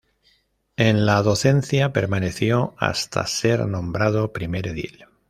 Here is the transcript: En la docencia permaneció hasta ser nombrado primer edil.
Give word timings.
En 0.77 1.05
la 1.05 1.21
docencia 1.21 1.93
permaneció 1.93 2.73
hasta 2.79 3.27
ser 3.27 3.67
nombrado 3.67 4.33
primer 4.33 4.65
edil. 4.67 5.05